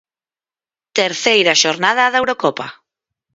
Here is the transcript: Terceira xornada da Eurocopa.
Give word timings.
Terceira 0.99 1.59
xornada 1.63 2.05
da 2.13 2.19
Eurocopa. 2.21 2.67